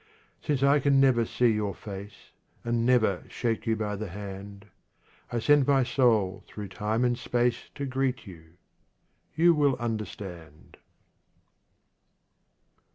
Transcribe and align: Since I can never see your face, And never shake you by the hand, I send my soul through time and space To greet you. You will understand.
Since 0.41 0.63
I 0.63 0.79
can 0.79 0.99
never 0.99 1.25
see 1.25 1.49
your 1.51 1.75
face, 1.75 2.31
And 2.63 2.87
never 2.87 3.23
shake 3.29 3.67
you 3.67 3.75
by 3.75 3.95
the 3.95 4.07
hand, 4.07 4.65
I 5.31 5.37
send 5.37 5.67
my 5.67 5.83
soul 5.83 6.43
through 6.47 6.69
time 6.69 7.05
and 7.05 7.15
space 7.15 7.69
To 7.75 7.85
greet 7.85 8.25
you. 8.25 8.53
You 9.35 9.53
will 9.53 9.75
understand. 9.75 10.77